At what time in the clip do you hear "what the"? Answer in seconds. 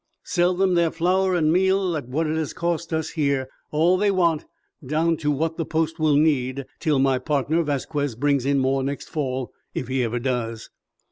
5.29-5.63